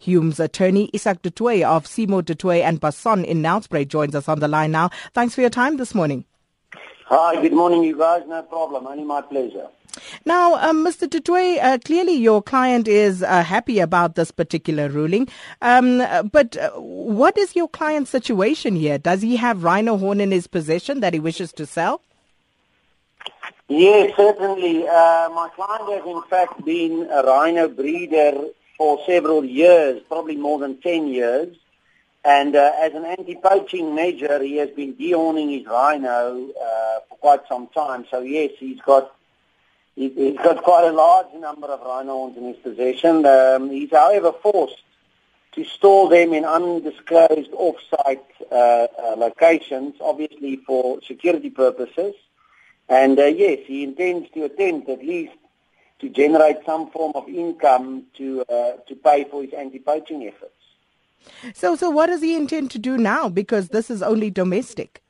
Hume's 0.00 0.40
attorney 0.40 0.90
Isaac 0.94 1.22
du 1.22 1.30
Toit 1.30 1.62
of 1.62 1.86
Simo 1.86 2.24
du 2.24 2.34
Toit 2.34 2.62
and 2.62 2.80
Basson 2.80 3.24
in 3.24 3.42
Nelspruit 3.42 3.88
joins 3.88 4.14
us 4.14 4.28
on 4.28 4.40
the 4.40 4.48
line 4.48 4.72
now. 4.72 4.90
Thanks 5.12 5.34
for 5.34 5.40
your 5.40 5.50
time 5.50 5.76
this 5.76 5.94
morning. 5.94 6.24
Hi, 7.06 7.40
good 7.40 7.52
morning, 7.52 7.84
you 7.84 7.98
guys. 7.98 8.22
No 8.26 8.42
problem. 8.42 8.86
Only 8.86 9.04
my 9.04 9.20
pleasure. 9.20 9.68
Now, 10.24 10.54
um, 10.54 10.84
Mr. 10.84 11.08
Toit, 11.08 11.58
uh, 11.62 11.78
clearly 11.84 12.14
your 12.14 12.42
client 12.42 12.88
is 12.88 13.22
uh, 13.22 13.42
happy 13.42 13.78
about 13.78 14.14
this 14.14 14.30
particular 14.30 14.88
ruling. 14.88 15.28
Um, 15.62 15.98
but 16.32 16.56
uh, 16.56 16.70
what 16.72 17.36
is 17.38 17.54
your 17.54 17.68
client's 17.68 18.10
situation 18.10 18.74
here? 18.74 18.98
Does 18.98 19.22
he 19.22 19.36
have 19.36 19.62
rhino 19.62 19.96
horn 19.96 20.20
in 20.20 20.30
his 20.30 20.46
possession 20.46 21.00
that 21.00 21.14
he 21.14 21.20
wishes 21.20 21.52
to 21.52 21.66
sell? 21.66 22.00
Yes, 23.68 24.12
certainly. 24.16 24.86
Uh, 24.86 25.28
my 25.30 25.48
client 25.54 25.90
has 25.90 26.06
in 26.06 26.22
fact 26.28 26.64
been 26.64 27.08
a 27.10 27.22
rhino 27.22 27.68
breeder 27.68 28.48
for 28.76 28.98
several 29.06 29.44
years, 29.44 30.02
probably 30.08 30.36
more 30.36 30.58
than 30.58 30.80
10 30.80 31.08
years. 31.08 31.56
And 32.24 32.56
uh, 32.56 32.72
as 32.78 32.94
an 32.94 33.04
anti-poaching 33.04 33.94
measure, 33.94 34.42
he 34.42 34.56
has 34.56 34.70
been 34.70 34.94
dehorning 34.94 35.58
his 35.58 35.66
rhino 35.66 36.48
uh, 36.50 37.00
for 37.08 37.16
quite 37.20 37.40
some 37.48 37.68
time. 37.68 38.06
So 38.10 38.20
yes, 38.20 38.52
he's 38.58 38.80
got 38.80 39.14
he's 39.94 40.36
got 40.38 40.62
quite 40.62 40.88
a 40.88 40.92
large 40.92 41.32
number 41.34 41.66
of 41.66 41.80
rhino 41.80 42.12
horns 42.12 42.36
in 42.36 42.44
his 42.44 42.56
possession. 42.56 43.26
Um, 43.26 43.70
he's, 43.70 43.90
however, 43.90 44.32
forced 44.32 44.82
to 45.52 45.64
store 45.64 46.08
them 46.08 46.32
in 46.32 46.44
undisclosed 46.44 47.52
off-site 47.52 48.24
uh, 48.50 48.54
uh, 48.54 49.14
locations, 49.16 49.94
obviously 50.00 50.56
for 50.56 51.00
security 51.02 51.50
purposes. 51.50 52.14
And 52.88 53.18
uh, 53.18 53.26
yes, 53.26 53.60
he 53.66 53.84
intends 53.84 54.30
to 54.30 54.44
attempt 54.44 54.88
at 54.88 54.98
least 54.98 55.34
to 56.04 56.10
generate 56.10 56.58
some 56.66 56.90
form 56.90 57.12
of 57.14 57.26
income 57.30 58.04
to 58.18 58.42
uh, 58.42 58.72
to 58.88 58.94
pay 58.94 59.24
for 59.24 59.42
his 59.42 59.54
anti-poaching 59.54 60.26
efforts. 60.26 60.60
So, 61.54 61.76
so 61.76 61.88
what 61.88 62.08
does 62.08 62.20
he 62.20 62.36
intend 62.36 62.70
to 62.72 62.78
do 62.78 62.98
now? 62.98 63.30
Because 63.30 63.68
this 63.68 63.90
is 63.90 64.02
only 64.02 64.30
domestic. 64.30 65.00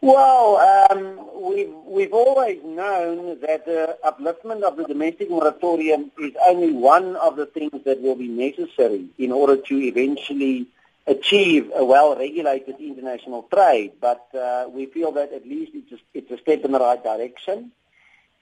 Well, 0.00 0.56
um, 0.90 1.02
we've 1.48 1.74
we've 1.84 2.14
always 2.14 2.60
known 2.64 3.38
that 3.40 3.66
the 3.66 3.98
upliftment 4.02 4.62
of 4.62 4.78
the 4.78 4.84
domestic 4.84 5.28
moratorium 5.28 6.10
is 6.18 6.32
only 6.46 6.72
one 6.72 7.14
of 7.16 7.36
the 7.36 7.44
things 7.44 7.84
that 7.84 8.00
will 8.00 8.16
be 8.16 8.28
necessary 8.28 9.04
in 9.18 9.30
order 9.30 9.58
to 9.68 9.74
eventually 9.76 10.68
achieve 11.06 11.70
a 11.74 11.84
well-regulated 11.84 12.76
international 12.80 13.42
trade. 13.52 13.92
But 14.00 14.26
uh, 14.34 14.70
we 14.70 14.86
feel 14.86 15.12
that 15.12 15.34
at 15.34 15.46
least 15.46 15.72
it's 15.74 15.92
a, 15.92 15.98
it's 16.14 16.30
a 16.30 16.38
step 16.38 16.64
in 16.64 16.72
the 16.72 16.80
right 16.80 17.02
direction. 17.04 17.72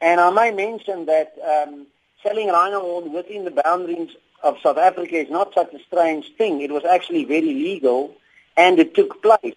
And 0.01 0.21
I 0.21 0.31
may 0.31 0.51
mention 0.51 1.07
that 1.07 1.35
um, 1.45 1.87
selling 2.23 2.49
rhino 2.49 2.81
horn 2.81 3.13
within 3.13 3.45
the 3.45 3.51
boundaries 3.51 4.11
of 4.43 4.57
South 4.63 4.79
Africa 4.79 5.17
is 5.17 5.31
not 5.31 5.53
such 5.55 5.73
a 5.75 5.79
strange 5.87 6.33
thing. 6.39 6.63
It 6.63 6.71
was 6.71 6.85
actually 6.85 7.25
very 7.25 7.53
legal, 7.55 8.15
and 8.57 8.79
it 8.79 8.95
took 8.95 9.23
place 9.23 9.55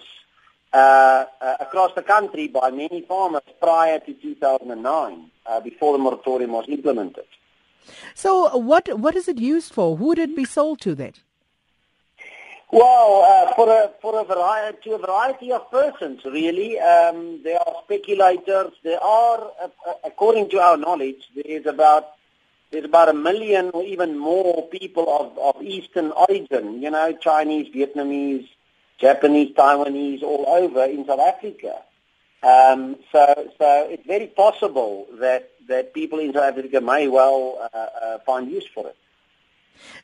uh, 0.74 1.26
uh, 1.42 1.58
across 1.60 1.94
the 1.96 2.02
country 2.02 2.48
by 2.48 2.72
many 2.72 3.02
farmers 3.02 3.44
prior 3.62 4.00
to 4.00 4.14
2009, 4.14 5.32
uh, 5.46 5.60
before 5.62 5.94
the 5.94 6.00
moratorium 6.00 6.52
was 6.52 6.66
implemented. 6.68 7.26
So, 8.16 8.58
what 8.58 9.00
what 9.00 9.16
is 9.16 9.28
it 9.28 9.40
used 9.40 9.74
for? 9.74 9.98
Who 9.98 10.08
would 10.08 10.20
it 10.20 10.36
be 10.36 10.46
sold 10.46 10.82
to 10.82 10.96
then? 10.96 11.14
Well, 12.74 13.22
uh, 13.22 13.54
for 13.54 13.70
a 13.70 13.92
for 14.02 14.20
a 14.20 14.24
variety 14.24 14.90
to 14.90 14.96
a 14.96 14.98
variety 14.98 15.52
of 15.52 15.70
persons, 15.70 16.26
really. 16.26 16.80
Um, 16.80 17.40
there 17.44 17.60
are 17.60 17.76
speculators. 17.84 18.72
There 18.84 19.00
are, 19.00 19.52
uh, 19.62 19.68
uh, 19.88 19.94
according 20.04 20.50
to 20.50 20.60
our 20.60 20.76
knowledge, 20.76 21.30
there 21.36 21.46
is 21.46 21.68
about 21.68 22.14
there's 22.72 22.86
about 22.86 23.10
a 23.10 23.14
million 23.14 23.70
or 23.76 23.84
even 23.84 24.18
more 24.18 24.68
people 24.70 25.06
of, 25.08 25.38
of 25.38 25.62
Eastern 25.62 26.14
origin. 26.14 26.82
You 26.82 26.90
know, 26.90 27.16
Chinese, 27.16 27.72
Vietnamese, 27.76 28.50
Japanese, 28.98 29.54
Taiwanese, 29.54 30.24
all 30.24 30.46
over 30.48 30.84
in 30.86 31.06
South 31.06 31.20
Africa. 31.20 31.76
Um, 32.42 32.96
so, 33.12 33.52
so 33.60 33.88
it's 33.88 34.08
very 34.08 34.26
possible 34.26 35.06
that 35.20 35.52
that 35.68 35.94
people 35.94 36.18
in 36.18 36.34
South 36.34 36.58
Africa 36.58 36.82
may 36.82 37.08
well 37.08 37.70
uh, 37.72 37.78
uh, 37.78 38.20
find 38.26 38.50
use 38.50 38.66
for 38.74 38.88
it. 38.88 38.98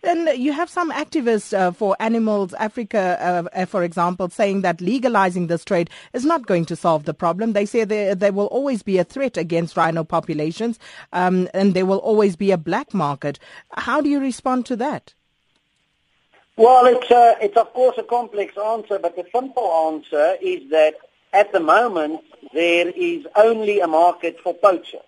And 0.04 0.30
you 0.38 0.52
have 0.54 0.70
some 0.70 0.92
activists 0.92 1.58
uh, 1.58 1.72
for 1.72 1.96
Animals 2.00 2.54
Africa, 2.56 3.18
uh, 3.20 3.58
uh, 3.58 3.66
for 3.66 3.84
example, 3.84 4.30
saying 4.30 4.62
that 4.62 4.82
legalizing 4.82 5.48
this 5.48 5.66
trade 5.66 5.90
is 6.14 6.26
not 6.26 6.46
going 6.46 6.66
to 6.66 6.76
solve 6.76 7.06
the 7.06 7.14
problem. 7.14 7.54
They 7.54 7.66
say 7.66 7.84
there, 7.84 8.16
there 8.16 8.32
will 8.32 8.48
always 8.48 8.84
be 8.84 8.98
a 8.98 9.04
threat 9.04 9.38
against 9.38 9.78
rhino 9.78 10.04
populations 10.04 10.80
um, 11.14 11.48
and 11.54 11.74
there 11.74 11.86
will 11.86 12.00
always 12.00 12.36
be 12.36 12.52
a 12.52 12.58
black 12.58 12.94
market. 12.94 13.40
How 13.74 14.02
do 14.02 14.10
you 14.10 14.20
respond 14.20 14.66
to 14.68 14.76
that? 14.78 15.14
Well, 16.56 16.86
it's, 16.88 17.10
uh, 17.10 17.36
it's 17.42 17.56
of 17.56 17.72
course 17.74 17.98
a 17.98 18.04
complex 18.04 18.58
answer, 18.58 19.00
but 19.00 19.16
the 19.16 19.26
simple 19.34 19.72
answer 19.94 20.36
is 20.42 20.70
that 20.72 20.96
at 21.32 21.54
the 21.54 21.60
moment 21.60 22.22
there 22.54 22.90
is 22.90 23.26
only 23.36 23.80
a 23.80 23.88
market 23.88 24.40
for 24.44 24.54
poachers. 24.54 25.02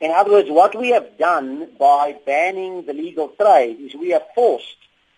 In 0.00 0.10
other 0.10 0.30
words, 0.30 0.48
what 0.50 0.78
we 0.78 0.90
have 0.90 1.18
done 1.18 1.68
by 1.78 2.16
banning 2.24 2.86
the 2.86 2.94
legal 2.94 3.28
trade 3.28 3.78
is 3.80 3.94
we 3.94 4.10
have 4.10 4.24
forced 4.34 4.76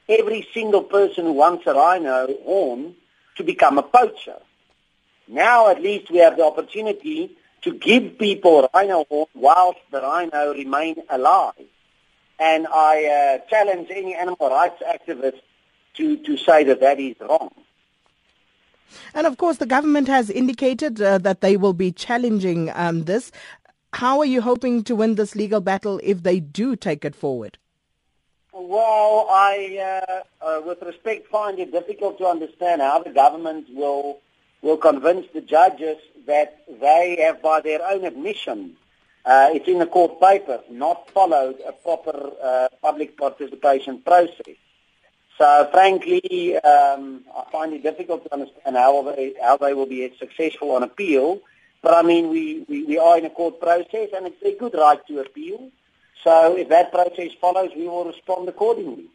every 0.09 0.47
single 0.53 0.83
person 0.83 1.25
who 1.25 1.33
wants 1.33 1.67
a 1.67 1.73
rhino 1.73 2.27
horn 2.45 2.97
to 3.37 3.45
become 3.45 3.79
a 3.79 3.83
poacher. 3.83 4.39
Now 5.29 5.69
at 5.69 5.81
least 5.81 6.11
we 6.11 6.19
have 6.19 6.37
the 6.37 6.45
opportunity 6.45 7.37
to 7.63 7.73
give 7.73 8.19
people 8.19 8.69
rhino 8.75 9.05
horn 9.09 9.27
whilst 9.35 9.79
the 9.93 10.01
rhino 10.01 10.53
remain 10.53 10.97
alive. 11.09 11.55
And 12.41 12.67
I 12.67 13.05
uh, 13.05 13.49
challenge 13.49 13.89
any 13.91 14.17
animal 14.17 14.51
rights 14.51 14.83
activist 14.83 15.41
to, 15.95 16.17
to 16.17 16.37
say 16.37 16.65
that 16.65 16.81
that 16.81 16.99
is 16.99 17.15
wrong. 17.21 17.53
And 19.15 19.27
of 19.27 19.39
course, 19.39 19.59
the 19.59 19.67
government 19.67 20.09
has 20.09 20.29
indicated 20.29 21.01
uh, 21.01 21.19
that 21.19 21.41
they 21.41 21.57
will 21.57 21.73
be 21.73 21.93
challenging 21.93 22.71
um, 22.75 23.05
this. 23.05 23.31
How 23.93 24.21
are 24.21 24.27
you 24.27 24.41
hoping 24.41 24.85
to 24.85 24.97
win 24.97 25.17
this 25.17 25.35
legal 25.35 25.61
battle 25.61 26.01
if 26.03 26.23
they 26.23 26.41
do 26.41 26.77
take 26.77 27.05
it 27.05 27.15
forward? 27.15 27.59
Well, 28.53 29.27
I, 29.31 30.03
uh, 30.43 30.45
uh, 30.45 30.63
with 30.65 30.83
respect, 30.83 31.29
find 31.29 31.59
it 31.59 31.73
difficult 31.73 32.19
to 32.19 32.27
understand 32.27 32.81
how 32.81 33.03
the 33.03 33.11
government 33.11 33.67
will 33.75 34.21
will 34.63 34.77
convince 34.77 35.27
the 35.35 35.41
judges 35.41 35.97
that 36.27 36.65
they 36.81 37.19
have, 37.21 37.43
by 37.43 37.61
their 37.61 37.85
own 37.85 38.05
admission, 38.05 38.77
uh, 39.25 39.49
it's 39.53 39.67
in 39.67 39.81
the 39.81 39.87
court 39.87 40.21
papers, 40.21 40.61
not 40.71 41.11
followed 41.11 41.57
a 41.67 41.73
proper 41.73 42.31
uh, 42.43 42.69
public 42.81 43.17
participation 43.17 44.01
process. 44.03 44.55
So, 45.37 45.69
frankly, 45.73 46.57
um, 46.59 47.25
I 47.37 47.51
find 47.51 47.73
it 47.73 47.83
difficult 47.83 48.25
to 48.25 48.33
understand 48.33 48.77
how 48.77 49.03
they, 49.03 49.35
how 49.43 49.57
they 49.57 49.75
will 49.75 49.87
be 49.87 50.13
successful 50.17 50.71
on 50.73 50.85
appeal 50.85 51.41
but 51.83 51.95
I 51.95 52.03
mean, 52.03 52.31
we, 52.31 52.65
we, 52.69 52.85
we 52.85 52.99
are 52.99 53.19
in 53.19 53.25
a 53.25 53.31
court 53.31 53.61
process 53.61 54.11
and 54.15 54.27
it's 54.27 54.43
a 54.43 54.57
good 54.57 54.75
right 54.75 55.05
to 55.09 55.21
appeal. 55.21 55.71
So 56.25 56.57
if 56.57 56.69
that 56.69 56.93
process 56.93 57.33
follows, 57.41 57.71
we 57.77 57.89
will 57.89 58.05
respond 58.05 58.49
accordingly. 58.49 59.07